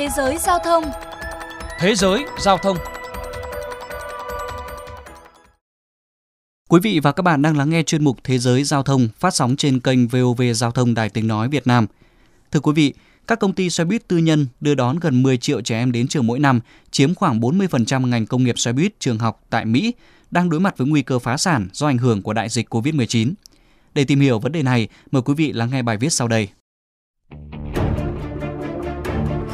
Thế 0.00 0.08
giới 0.16 0.38
giao 0.38 0.58
thông 0.64 0.84
Thế 1.78 1.94
giới 1.94 2.24
giao 2.38 2.58
thông 2.58 2.76
Quý 6.68 6.80
vị 6.82 7.00
và 7.00 7.12
các 7.12 7.22
bạn 7.22 7.42
đang 7.42 7.56
lắng 7.56 7.70
nghe 7.70 7.82
chuyên 7.82 8.04
mục 8.04 8.16
Thế 8.24 8.38
giới 8.38 8.64
giao 8.64 8.82
thông 8.82 9.08
phát 9.18 9.34
sóng 9.34 9.56
trên 9.56 9.80
kênh 9.80 10.08
VOV 10.08 10.42
Giao 10.54 10.70
thông 10.70 10.94
Đài 10.94 11.08
Tiếng 11.08 11.26
Nói 11.26 11.48
Việt 11.48 11.66
Nam. 11.66 11.86
Thưa 12.50 12.60
quý 12.60 12.72
vị, 12.72 12.94
các 13.26 13.38
công 13.40 13.52
ty 13.52 13.70
xe 13.70 13.84
buýt 13.84 14.08
tư 14.08 14.18
nhân 14.18 14.46
đưa 14.60 14.74
đón 14.74 14.98
gần 14.98 15.22
10 15.22 15.36
triệu 15.36 15.60
trẻ 15.60 15.78
em 15.78 15.92
đến 15.92 16.08
trường 16.08 16.26
mỗi 16.26 16.38
năm, 16.38 16.60
chiếm 16.90 17.14
khoảng 17.14 17.40
40% 17.40 18.06
ngành 18.06 18.26
công 18.26 18.44
nghiệp 18.44 18.58
xe 18.58 18.72
buýt 18.72 19.00
trường 19.00 19.18
học 19.18 19.40
tại 19.50 19.64
Mỹ, 19.64 19.94
đang 20.30 20.50
đối 20.50 20.60
mặt 20.60 20.78
với 20.78 20.86
nguy 20.86 21.02
cơ 21.02 21.18
phá 21.18 21.36
sản 21.36 21.68
do 21.72 21.86
ảnh 21.86 21.98
hưởng 21.98 22.22
của 22.22 22.32
đại 22.32 22.48
dịch 22.48 22.74
COVID-19. 22.74 23.32
Để 23.94 24.04
tìm 24.04 24.20
hiểu 24.20 24.38
vấn 24.38 24.52
đề 24.52 24.62
này, 24.62 24.88
mời 25.10 25.22
quý 25.22 25.34
vị 25.34 25.52
lắng 25.52 25.70
nghe 25.70 25.82
bài 25.82 25.96
viết 25.96 26.12
sau 26.12 26.28
đây. 26.28 26.48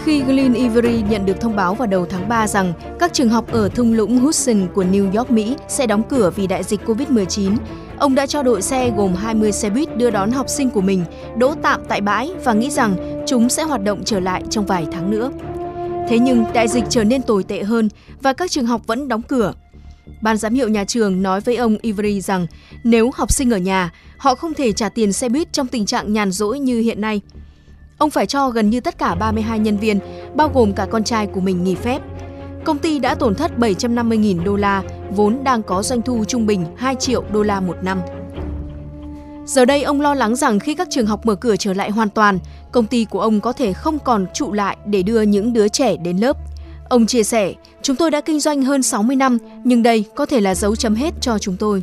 Khi 0.06 0.22
Glenn 0.22 0.54
Ivory 0.54 1.02
nhận 1.10 1.26
được 1.26 1.40
thông 1.40 1.56
báo 1.56 1.74
vào 1.74 1.86
đầu 1.86 2.06
tháng 2.06 2.28
3 2.28 2.46
rằng 2.46 2.72
các 2.98 3.12
trường 3.12 3.28
học 3.28 3.52
ở 3.52 3.68
thung 3.68 3.92
lũng 3.92 4.18
Hudson 4.18 4.66
của 4.74 4.84
New 4.84 5.16
York, 5.16 5.30
Mỹ 5.30 5.56
sẽ 5.68 5.86
đóng 5.86 6.02
cửa 6.08 6.30
vì 6.36 6.46
đại 6.46 6.62
dịch 6.62 6.80
COVID-19, 6.86 7.56
ông 7.98 8.14
đã 8.14 8.26
cho 8.26 8.42
đội 8.42 8.62
xe 8.62 8.92
gồm 8.96 9.14
20 9.14 9.52
xe 9.52 9.70
buýt 9.70 9.96
đưa 9.96 10.10
đón 10.10 10.30
học 10.30 10.48
sinh 10.48 10.70
của 10.70 10.80
mình 10.80 11.04
đỗ 11.38 11.54
tạm 11.62 11.80
tại 11.88 12.00
bãi 12.00 12.32
và 12.44 12.52
nghĩ 12.52 12.70
rằng 12.70 13.22
chúng 13.26 13.48
sẽ 13.48 13.62
hoạt 13.62 13.82
động 13.82 14.02
trở 14.04 14.20
lại 14.20 14.42
trong 14.50 14.66
vài 14.66 14.86
tháng 14.92 15.10
nữa. 15.10 15.30
Thế 16.08 16.18
nhưng 16.18 16.44
đại 16.54 16.68
dịch 16.68 16.84
trở 16.88 17.04
nên 17.04 17.22
tồi 17.22 17.42
tệ 17.44 17.62
hơn 17.62 17.88
và 18.22 18.32
các 18.32 18.50
trường 18.50 18.66
học 18.66 18.82
vẫn 18.86 19.08
đóng 19.08 19.22
cửa. 19.22 19.52
Ban 20.20 20.36
giám 20.36 20.54
hiệu 20.54 20.68
nhà 20.68 20.84
trường 20.84 21.22
nói 21.22 21.40
với 21.40 21.56
ông 21.56 21.76
Ivory 21.82 22.20
rằng 22.20 22.46
nếu 22.84 23.10
học 23.14 23.32
sinh 23.32 23.50
ở 23.50 23.58
nhà, 23.58 23.92
họ 24.16 24.34
không 24.34 24.54
thể 24.54 24.72
trả 24.72 24.88
tiền 24.88 25.12
xe 25.12 25.28
buýt 25.28 25.52
trong 25.52 25.66
tình 25.66 25.86
trạng 25.86 26.12
nhàn 26.12 26.32
rỗi 26.32 26.58
như 26.58 26.80
hiện 26.80 27.00
nay. 27.00 27.20
Ông 27.98 28.10
phải 28.10 28.26
cho 28.26 28.50
gần 28.50 28.70
như 28.70 28.80
tất 28.80 28.98
cả 28.98 29.14
32 29.14 29.58
nhân 29.58 29.76
viên, 29.76 29.98
bao 30.34 30.50
gồm 30.54 30.72
cả 30.72 30.86
con 30.90 31.04
trai 31.04 31.26
của 31.26 31.40
mình 31.40 31.64
nghỉ 31.64 31.74
phép. 31.74 32.02
Công 32.64 32.78
ty 32.78 32.98
đã 32.98 33.14
tổn 33.14 33.34
thất 33.34 33.52
750.000 33.58 34.44
đô 34.44 34.56
la, 34.56 34.82
vốn 35.10 35.44
đang 35.44 35.62
có 35.62 35.82
doanh 35.82 36.02
thu 36.02 36.24
trung 36.24 36.46
bình 36.46 36.64
2 36.76 36.94
triệu 36.94 37.24
đô 37.32 37.42
la 37.42 37.60
một 37.60 37.76
năm. 37.82 38.00
Giờ 39.46 39.64
đây 39.64 39.82
ông 39.82 40.00
lo 40.00 40.14
lắng 40.14 40.36
rằng 40.36 40.58
khi 40.58 40.74
các 40.74 40.88
trường 40.90 41.06
học 41.06 41.26
mở 41.26 41.34
cửa 41.34 41.56
trở 41.56 41.72
lại 41.72 41.90
hoàn 41.90 42.10
toàn, 42.10 42.38
công 42.72 42.86
ty 42.86 43.04
của 43.04 43.20
ông 43.20 43.40
có 43.40 43.52
thể 43.52 43.72
không 43.72 43.98
còn 43.98 44.26
trụ 44.34 44.52
lại 44.52 44.76
để 44.86 45.02
đưa 45.02 45.22
những 45.22 45.52
đứa 45.52 45.68
trẻ 45.68 45.96
đến 45.96 46.18
lớp. 46.18 46.36
Ông 46.88 47.06
chia 47.06 47.22
sẻ, 47.22 47.52
chúng 47.82 47.96
tôi 47.96 48.10
đã 48.10 48.20
kinh 48.20 48.40
doanh 48.40 48.62
hơn 48.62 48.82
60 48.82 49.16
năm, 49.16 49.38
nhưng 49.64 49.82
đây 49.82 50.04
có 50.14 50.26
thể 50.26 50.40
là 50.40 50.54
dấu 50.54 50.76
chấm 50.76 50.94
hết 50.94 51.14
cho 51.20 51.38
chúng 51.38 51.56
tôi. 51.56 51.82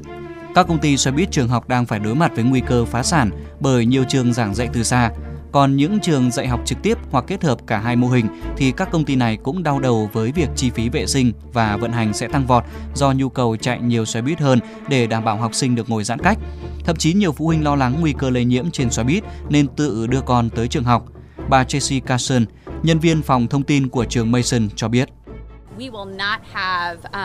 Các 0.56 0.68
công 0.68 0.80
ty 0.80 0.98
xe 0.98 1.12
buýt 1.12 1.32
trường 1.32 1.48
học 1.48 1.68
đang 1.68 1.86
phải 1.86 2.00
đối 2.00 2.16
mặt 2.16 2.32
với 2.36 2.44
nguy 2.44 2.62
cơ 2.68 2.86
phá 2.86 3.04
sản 3.04 3.30
bởi 3.60 3.86
nhiều 3.86 4.04
trường 4.10 4.34
giảng 4.34 4.56
dạy 4.56 4.70
từ 4.74 4.84
xa. 4.84 5.12
Còn 5.54 5.76
những 5.76 6.00
trường 6.00 6.32
dạy 6.32 6.48
học 6.48 6.62
trực 6.66 6.82
tiếp 6.82 6.98
hoặc 7.12 7.26
kết 7.28 7.44
hợp 7.44 7.68
cả 7.68 7.80
hai 7.80 7.96
mô 7.96 8.08
hình 8.08 8.26
thì 8.58 8.72
các 8.72 8.92
công 8.92 9.06
ty 9.06 9.16
này 9.16 9.38
cũng 9.38 9.64
đau 9.64 9.80
đầu 9.80 10.10
với 10.14 10.32
việc 10.32 10.50
chi 10.56 10.70
phí 10.70 10.90
vệ 10.90 11.06
sinh 11.06 11.32
và 11.54 11.78
vận 11.78 11.92
hành 11.92 12.14
sẽ 12.14 12.28
tăng 12.28 12.48
vọt 12.48 12.64
do 12.96 13.12
nhu 13.12 13.30
cầu 13.30 13.58
chạy 13.58 13.80
nhiều 13.82 14.06
xe 14.06 14.22
buýt 14.22 14.40
hơn 14.40 14.60
để 14.90 15.08
đảm 15.08 15.24
bảo 15.24 15.38
học 15.38 15.56
sinh 15.56 15.76
được 15.76 15.90
ngồi 15.90 16.04
giãn 16.04 16.20
cách. 16.20 16.38
Thậm 16.86 16.96
chí 16.96 17.14
nhiều 17.14 17.32
phụ 17.32 17.46
huynh 17.46 17.64
lo 17.64 17.76
lắng 17.76 17.96
nguy 18.00 18.14
cơ 18.18 18.30
lây 18.30 18.46
nhiễm 18.46 18.72
trên 18.72 18.90
xe 18.90 19.04
buýt 19.04 19.24
nên 19.50 19.68
tự 19.68 20.08
đưa 20.08 20.22
con 20.22 20.50
tới 20.50 20.68
trường 20.68 20.84
học. 20.84 21.06
Bà 21.50 21.64
Tracy 21.64 22.00
Carson, 22.00 22.46
nhân 22.84 23.00
viên 23.00 23.22
phòng 23.22 23.48
thông 23.48 23.64
tin 23.64 23.88
của 23.88 24.06
trường 24.06 24.32
Mason 24.32 24.70
cho 24.76 24.88
biết. 24.88 25.10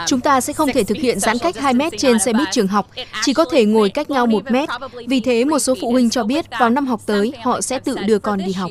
Chúng 0.06 0.20
ta 0.20 0.40
sẽ 0.40 0.52
không 0.52 0.68
thể 0.74 0.84
thực 0.84 0.96
hiện 0.96 1.20
giãn 1.20 1.38
cách 1.38 1.56
2 1.56 1.74
mét 1.74 1.92
trên 1.98 2.18
xe 2.18 2.32
buýt 2.32 2.48
trường 2.52 2.66
học, 2.66 2.86
chỉ 3.22 3.34
có 3.34 3.44
thể 3.52 3.64
ngồi 3.64 3.90
cách 3.90 4.10
nhau 4.10 4.26
1 4.26 4.50
mét. 4.50 4.68
Vì 5.08 5.20
thế, 5.20 5.44
một 5.44 5.58
số 5.58 5.74
phụ 5.80 5.90
huynh 5.90 6.10
cho 6.10 6.24
biết 6.24 6.44
vào 6.60 6.70
năm 6.70 6.86
học 6.86 7.00
tới 7.06 7.32
họ 7.44 7.60
sẽ 7.60 7.78
tự 7.78 7.96
đưa 8.06 8.18
con 8.18 8.38
đi 8.38 8.52
học. 8.52 8.70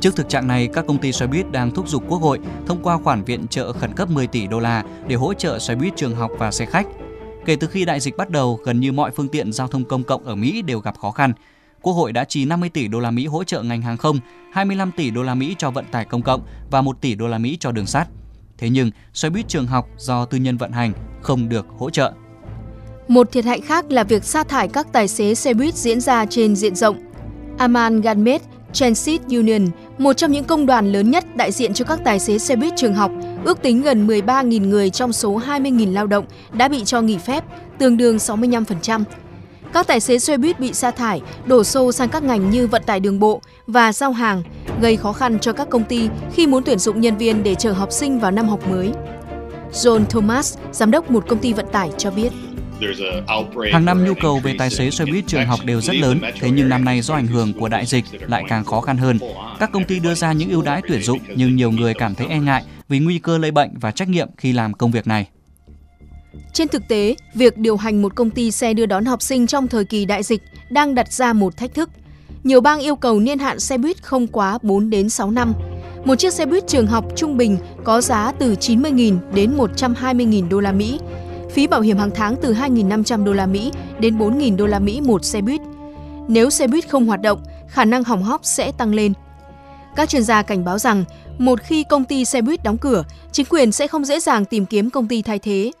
Trước 0.00 0.16
thực 0.16 0.28
trạng 0.28 0.46
này, 0.46 0.68
các 0.72 0.84
công 0.88 0.98
ty 0.98 1.12
xe 1.12 1.26
buýt 1.26 1.52
đang 1.52 1.70
thúc 1.70 1.88
giục 1.88 2.02
Quốc 2.08 2.18
hội 2.18 2.38
thông 2.66 2.82
qua 2.82 2.98
khoản 3.04 3.24
viện 3.24 3.46
trợ 3.48 3.72
khẩn 3.72 3.94
cấp 3.94 4.10
10 4.10 4.26
tỷ 4.26 4.46
đô 4.46 4.60
la 4.60 4.84
để 5.06 5.16
hỗ 5.16 5.34
trợ 5.34 5.58
xe 5.58 5.74
buýt 5.74 5.96
trường 5.96 6.16
học 6.16 6.30
và 6.38 6.50
xe 6.50 6.66
khách. 6.66 6.86
Kể 7.44 7.56
từ 7.56 7.66
khi 7.66 7.84
đại 7.84 8.00
dịch 8.00 8.16
bắt 8.16 8.30
đầu, 8.30 8.60
gần 8.64 8.80
như 8.80 8.92
mọi 8.92 9.10
phương 9.10 9.28
tiện 9.28 9.52
giao 9.52 9.68
thông 9.68 9.84
công 9.84 10.04
cộng 10.04 10.24
ở 10.24 10.34
Mỹ 10.34 10.62
đều 10.62 10.80
gặp 10.80 10.98
khó 10.98 11.10
khăn. 11.10 11.32
Quốc 11.84 11.92
hội 11.92 12.12
đã 12.12 12.24
chi 12.24 12.44
50 12.44 12.68
tỷ 12.68 12.88
đô 12.88 13.00
la 13.00 13.10
Mỹ 13.10 13.26
hỗ 13.26 13.44
trợ 13.44 13.62
ngành 13.62 13.82
hàng 13.82 13.96
không, 13.96 14.18
25 14.52 14.90
tỷ 14.96 15.10
đô 15.10 15.22
la 15.22 15.34
Mỹ 15.34 15.54
cho 15.58 15.70
vận 15.70 15.84
tải 15.92 16.04
công 16.04 16.22
cộng 16.22 16.40
và 16.70 16.82
1 16.82 17.00
tỷ 17.00 17.14
đô 17.14 17.26
la 17.26 17.38
Mỹ 17.38 17.56
cho 17.60 17.72
đường 17.72 17.86
sắt. 17.86 18.08
Thế 18.58 18.68
nhưng, 18.68 18.90
xe 19.14 19.30
buýt 19.30 19.48
trường 19.48 19.66
học 19.66 19.88
do 19.96 20.24
tư 20.24 20.38
nhân 20.38 20.56
vận 20.56 20.72
hành 20.72 20.92
không 21.22 21.48
được 21.48 21.66
hỗ 21.78 21.90
trợ. 21.90 22.12
Một 23.08 23.32
thiệt 23.32 23.44
hại 23.44 23.60
khác 23.60 23.90
là 23.90 24.04
việc 24.04 24.24
sa 24.24 24.44
thải 24.44 24.68
các 24.68 24.92
tài 24.92 25.08
xế 25.08 25.34
xe 25.34 25.54
buýt 25.54 25.74
diễn 25.74 26.00
ra 26.00 26.26
trên 26.26 26.56
diện 26.56 26.74
rộng. 26.74 26.96
Aman 27.58 28.00
Ganmet, 28.00 28.42
Transit 28.72 29.20
Union, 29.28 29.66
một 29.98 30.12
trong 30.12 30.32
những 30.32 30.44
công 30.44 30.66
đoàn 30.66 30.92
lớn 30.92 31.10
nhất 31.10 31.36
đại 31.36 31.52
diện 31.52 31.74
cho 31.74 31.84
các 31.84 32.00
tài 32.04 32.18
xế 32.18 32.38
xe 32.38 32.56
buýt 32.56 32.72
trường 32.76 32.94
học, 32.94 33.12
ước 33.44 33.62
tính 33.62 33.82
gần 33.82 34.06
13.000 34.06 34.68
người 34.68 34.90
trong 34.90 35.12
số 35.12 35.40
20.000 35.40 35.92
lao 35.92 36.06
động 36.06 36.24
đã 36.52 36.68
bị 36.68 36.84
cho 36.84 37.00
nghỉ 37.00 37.18
phép, 37.18 37.44
tương 37.78 37.96
đương 37.96 38.16
65%. 38.16 39.04
Các 39.74 39.86
tài 39.86 40.00
xế 40.00 40.18
xe 40.18 40.36
buýt 40.36 40.60
bị 40.60 40.72
sa 40.72 40.90
thải, 40.90 41.20
đổ 41.46 41.64
xô 41.64 41.92
sang 41.92 42.08
các 42.08 42.22
ngành 42.22 42.50
như 42.50 42.66
vận 42.66 42.82
tải 42.86 43.00
đường 43.00 43.18
bộ 43.18 43.40
và 43.66 43.92
giao 43.92 44.12
hàng, 44.12 44.42
gây 44.80 44.96
khó 44.96 45.12
khăn 45.12 45.38
cho 45.38 45.52
các 45.52 45.68
công 45.70 45.84
ty 45.84 46.08
khi 46.34 46.46
muốn 46.46 46.62
tuyển 46.64 46.78
dụng 46.78 47.00
nhân 47.00 47.16
viên 47.16 47.42
để 47.42 47.54
chờ 47.54 47.72
học 47.72 47.92
sinh 47.92 48.18
vào 48.18 48.30
năm 48.30 48.48
học 48.48 48.68
mới. 48.68 48.92
John 49.72 50.04
Thomas, 50.04 50.58
giám 50.72 50.90
đốc 50.90 51.10
một 51.10 51.24
công 51.28 51.38
ty 51.38 51.52
vận 51.52 51.66
tải 51.72 51.90
cho 51.98 52.10
biết. 52.10 52.32
Hàng 53.72 53.84
năm 53.84 54.04
nhu 54.04 54.14
cầu 54.22 54.38
về 54.38 54.54
tài 54.58 54.70
xế 54.70 54.90
xe 54.90 55.04
buýt 55.04 55.26
trường 55.26 55.46
học 55.46 55.60
đều 55.64 55.80
rất 55.80 55.96
lớn, 55.96 56.20
thế 56.40 56.50
nhưng 56.50 56.68
năm 56.68 56.84
nay 56.84 57.00
do 57.00 57.14
ảnh 57.14 57.26
hưởng 57.26 57.52
của 57.52 57.68
đại 57.68 57.86
dịch 57.86 58.04
lại 58.28 58.44
càng 58.48 58.64
khó 58.64 58.80
khăn 58.80 58.96
hơn. 58.96 59.18
Các 59.60 59.72
công 59.72 59.84
ty 59.84 59.98
đưa 59.98 60.14
ra 60.14 60.32
những 60.32 60.50
ưu 60.50 60.62
đãi 60.62 60.82
tuyển 60.88 61.02
dụng 61.02 61.18
nhưng 61.36 61.56
nhiều 61.56 61.70
người 61.70 61.94
cảm 61.94 62.14
thấy 62.14 62.26
e 62.26 62.38
ngại 62.38 62.64
vì 62.88 62.98
nguy 62.98 63.18
cơ 63.18 63.38
lây 63.38 63.50
bệnh 63.50 63.70
và 63.80 63.90
trách 63.90 64.08
nhiệm 64.08 64.28
khi 64.36 64.52
làm 64.52 64.74
công 64.74 64.90
việc 64.90 65.06
này. 65.06 65.28
Trên 66.54 66.68
thực 66.68 66.88
tế, 66.88 67.16
việc 67.34 67.58
điều 67.58 67.76
hành 67.76 68.02
một 68.02 68.14
công 68.14 68.30
ty 68.30 68.50
xe 68.50 68.74
đưa 68.74 68.86
đón 68.86 69.04
học 69.04 69.22
sinh 69.22 69.46
trong 69.46 69.68
thời 69.68 69.84
kỳ 69.84 70.04
đại 70.04 70.22
dịch 70.22 70.42
đang 70.70 70.94
đặt 70.94 71.12
ra 71.12 71.32
một 71.32 71.56
thách 71.56 71.74
thức. 71.74 71.90
Nhiều 72.44 72.60
bang 72.60 72.80
yêu 72.80 72.96
cầu 72.96 73.20
niên 73.20 73.38
hạn 73.38 73.60
xe 73.60 73.78
buýt 73.78 74.02
không 74.02 74.26
quá 74.26 74.58
4 74.62 74.90
đến 74.90 75.08
6 75.08 75.30
năm. 75.30 75.54
Một 76.04 76.14
chiếc 76.14 76.32
xe 76.32 76.46
buýt 76.46 76.66
trường 76.66 76.86
học 76.86 77.04
trung 77.16 77.36
bình 77.36 77.58
có 77.84 78.00
giá 78.00 78.32
từ 78.38 78.54
90.000 78.54 79.18
đến 79.34 79.56
120.000 79.56 80.48
đô 80.48 80.60
la 80.60 80.72
Mỹ. 80.72 80.98
Phí 81.50 81.66
bảo 81.66 81.80
hiểm 81.80 81.98
hàng 81.98 82.10
tháng 82.14 82.36
từ 82.42 82.52
2.500 82.54 83.24
đô 83.24 83.32
la 83.32 83.46
Mỹ 83.46 83.72
đến 83.98 84.18
4.000 84.18 84.56
đô 84.56 84.66
la 84.66 84.78
Mỹ 84.78 85.00
một 85.00 85.24
xe 85.24 85.40
buýt. 85.40 85.60
Nếu 86.28 86.50
xe 86.50 86.66
buýt 86.66 86.88
không 86.88 87.06
hoạt 87.06 87.20
động, 87.20 87.42
khả 87.68 87.84
năng 87.84 88.04
hỏng 88.04 88.22
hóc 88.22 88.40
sẽ 88.44 88.72
tăng 88.72 88.94
lên. 88.94 89.12
Các 89.96 90.08
chuyên 90.08 90.22
gia 90.22 90.42
cảnh 90.42 90.64
báo 90.64 90.78
rằng, 90.78 91.04
một 91.38 91.58
khi 91.62 91.84
công 91.84 92.04
ty 92.04 92.24
xe 92.24 92.42
buýt 92.42 92.64
đóng 92.64 92.78
cửa, 92.78 93.04
chính 93.32 93.46
quyền 93.50 93.72
sẽ 93.72 93.86
không 93.86 94.04
dễ 94.04 94.20
dàng 94.20 94.44
tìm 94.44 94.66
kiếm 94.66 94.90
công 94.90 95.08
ty 95.08 95.22
thay 95.22 95.38
thế 95.38 95.72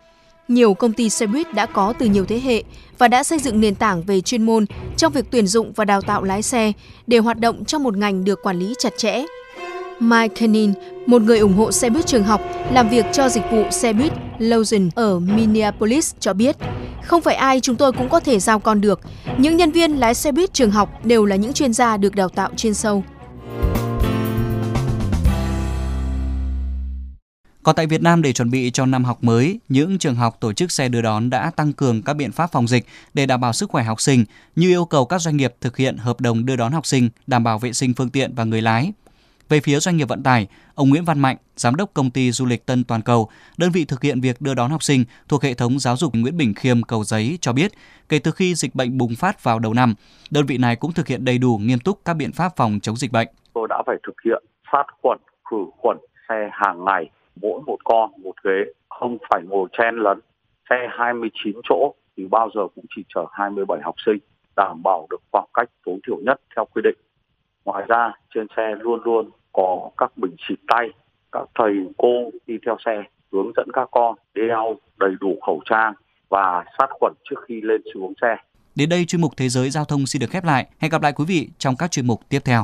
nhiều 0.48 0.74
công 0.74 0.92
ty 0.92 1.10
xe 1.10 1.26
buýt 1.26 1.54
đã 1.54 1.66
có 1.66 1.92
từ 1.98 2.06
nhiều 2.06 2.24
thế 2.24 2.40
hệ 2.44 2.62
và 2.98 3.08
đã 3.08 3.22
xây 3.22 3.38
dựng 3.38 3.60
nền 3.60 3.74
tảng 3.74 4.02
về 4.02 4.20
chuyên 4.20 4.42
môn 4.42 4.66
trong 4.96 5.12
việc 5.12 5.24
tuyển 5.30 5.46
dụng 5.46 5.72
và 5.72 5.84
đào 5.84 6.00
tạo 6.00 6.22
lái 6.22 6.42
xe 6.42 6.72
để 7.06 7.18
hoạt 7.18 7.40
động 7.40 7.64
trong 7.64 7.82
một 7.82 7.96
ngành 7.96 8.24
được 8.24 8.42
quản 8.42 8.58
lý 8.58 8.74
chặt 8.78 8.92
chẽ. 8.96 9.24
Mike 10.00 10.34
Kenin, 10.34 10.72
một 11.06 11.22
người 11.22 11.38
ủng 11.38 11.54
hộ 11.54 11.72
xe 11.72 11.90
buýt 11.90 12.06
trường 12.06 12.24
học, 12.24 12.40
làm 12.72 12.88
việc 12.88 13.06
cho 13.12 13.28
dịch 13.28 13.44
vụ 13.50 13.64
xe 13.70 13.92
buýt 13.92 14.12
Lozen 14.38 14.90
ở 14.94 15.18
Minneapolis 15.18 16.14
cho 16.20 16.32
biết, 16.32 16.56
không 17.02 17.22
phải 17.22 17.34
ai 17.34 17.60
chúng 17.60 17.76
tôi 17.76 17.92
cũng 17.92 18.08
có 18.08 18.20
thể 18.20 18.38
giao 18.38 18.58
con 18.58 18.80
được. 18.80 19.00
Những 19.38 19.56
nhân 19.56 19.70
viên 19.70 19.92
lái 19.92 20.14
xe 20.14 20.32
buýt 20.32 20.54
trường 20.54 20.70
học 20.70 21.04
đều 21.04 21.24
là 21.24 21.36
những 21.36 21.52
chuyên 21.52 21.72
gia 21.72 21.96
được 21.96 22.14
đào 22.14 22.28
tạo 22.28 22.50
chuyên 22.56 22.74
sâu. 22.74 23.04
Còn 27.64 27.74
tại 27.74 27.86
Việt 27.86 28.02
Nam 28.02 28.22
để 28.22 28.32
chuẩn 28.32 28.50
bị 28.50 28.70
cho 28.70 28.86
năm 28.86 29.04
học 29.04 29.24
mới, 29.24 29.60
những 29.68 29.98
trường 29.98 30.14
học 30.14 30.36
tổ 30.40 30.52
chức 30.52 30.70
xe 30.70 30.88
đưa 30.88 31.02
đón 31.02 31.30
đã 31.30 31.50
tăng 31.56 31.72
cường 31.72 32.02
các 32.02 32.14
biện 32.14 32.32
pháp 32.32 32.52
phòng 32.52 32.68
dịch 32.68 32.86
để 33.14 33.26
đảm 33.26 33.40
bảo 33.40 33.52
sức 33.52 33.70
khỏe 33.70 33.84
học 33.84 34.00
sinh, 34.00 34.24
như 34.56 34.68
yêu 34.68 34.84
cầu 34.84 35.06
các 35.06 35.20
doanh 35.20 35.36
nghiệp 35.36 35.54
thực 35.60 35.76
hiện 35.76 35.96
hợp 35.96 36.20
đồng 36.20 36.46
đưa 36.46 36.56
đón 36.56 36.72
học 36.72 36.86
sinh, 36.86 37.08
đảm 37.26 37.44
bảo 37.44 37.58
vệ 37.58 37.72
sinh 37.72 37.94
phương 37.94 38.10
tiện 38.10 38.34
và 38.34 38.44
người 38.44 38.62
lái. 38.62 38.92
Về 39.48 39.60
phía 39.60 39.80
doanh 39.80 39.96
nghiệp 39.96 40.08
vận 40.08 40.22
tải, 40.22 40.46
ông 40.74 40.88
Nguyễn 40.88 41.04
Văn 41.04 41.18
Mạnh, 41.18 41.36
giám 41.56 41.76
đốc 41.76 41.94
công 41.94 42.10
ty 42.10 42.32
du 42.32 42.46
lịch 42.46 42.66
Tân 42.66 42.84
Toàn 42.84 43.02
Cầu, 43.02 43.28
đơn 43.56 43.70
vị 43.70 43.84
thực 43.84 44.02
hiện 44.02 44.20
việc 44.20 44.40
đưa 44.40 44.54
đón 44.54 44.70
học 44.70 44.82
sinh 44.82 45.04
thuộc 45.28 45.42
hệ 45.42 45.54
thống 45.54 45.78
giáo 45.78 45.96
dục 45.96 46.14
Nguyễn 46.14 46.36
Bình 46.36 46.54
Khiêm 46.54 46.82
Cầu 46.82 47.04
Giấy 47.04 47.38
cho 47.40 47.52
biết, 47.52 47.72
kể 48.08 48.18
từ 48.18 48.30
khi 48.30 48.54
dịch 48.54 48.74
bệnh 48.74 48.98
bùng 48.98 49.14
phát 49.16 49.44
vào 49.44 49.58
đầu 49.58 49.74
năm, 49.74 49.94
đơn 50.30 50.46
vị 50.46 50.58
này 50.58 50.76
cũng 50.76 50.92
thực 50.92 51.06
hiện 51.06 51.24
đầy 51.24 51.38
đủ 51.38 51.60
nghiêm 51.62 51.78
túc 51.78 52.00
các 52.04 52.14
biện 52.14 52.32
pháp 52.32 52.56
phòng 52.56 52.80
chống 52.82 52.96
dịch 52.96 53.12
bệnh. 53.12 53.28
Tôi 53.54 53.66
đã 53.70 53.82
phải 53.86 53.96
thực 54.06 54.16
hiện 54.24 54.44
sát 54.72 54.84
khuẩn, 55.02 55.18
khử 55.50 55.56
khuẩn 55.78 55.96
xe 56.28 56.34
hàng 56.52 56.84
ngày 56.84 57.10
con 57.84 58.10
một 58.22 58.34
ghế 58.44 58.72
không 58.88 59.18
phải 59.30 59.42
ngồi 59.42 59.68
chen 59.78 59.94
lấn 59.96 60.20
xe 60.70 60.76
29 60.90 61.52
chỗ 61.68 61.94
thì 62.16 62.26
bao 62.30 62.50
giờ 62.54 62.60
cũng 62.74 62.84
chỉ 62.96 63.02
chở 63.14 63.24
27 63.32 63.80
học 63.82 63.94
sinh 64.06 64.18
đảm 64.56 64.82
bảo 64.84 65.06
được 65.10 65.22
khoảng 65.32 65.48
cách 65.54 65.68
tối 65.86 65.98
thiểu 66.06 66.16
nhất 66.26 66.40
theo 66.56 66.64
quy 66.74 66.82
định. 66.84 66.96
Ngoài 67.64 67.84
ra 67.88 68.12
trên 68.34 68.46
xe 68.56 68.74
luôn 68.80 69.00
luôn 69.04 69.30
có 69.52 69.90
các 69.96 70.12
bình 70.16 70.36
xịt 70.48 70.58
tay, 70.68 70.88
các 71.32 71.48
thầy 71.54 71.72
cô 71.98 72.30
đi 72.46 72.54
theo 72.66 72.76
xe 72.84 73.02
hướng 73.32 73.52
dẫn 73.56 73.68
các 73.72 73.88
con 73.90 74.14
đeo 74.34 74.76
đầy 74.98 75.10
đủ 75.20 75.38
khẩu 75.46 75.60
trang 75.70 75.94
và 76.28 76.64
sát 76.78 76.86
khuẩn 77.00 77.12
trước 77.30 77.36
khi 77.48 77.60
lên 77.60 77.82
xuống 77.94 78.12
xe. 78.22 78.36
Đến 78.74 78.88
đây 78.88 79.04
chuyên 79.04 79.20
mục 79.20 79.32
Thế 79.36 79.48
giới 79.48 79.70
giao 79.70 79.84
thông 79.84 80.06
xin 80.06 80.20
được 80.20 80.30
khép 80.30 80.44
lại. 80.44 80.66
Hẹn 80.78 80.90
gặp 80.90 81.02
lại 81.02 81.12
quý 81.12 81.24
vị 81.28 81.48
trong 81.58 81.74
các 81.78 81.90
chuyên 81.90 82.06
mục 82.06 82.20
tiếp 82.28 82.40
theo. 82.44 82.62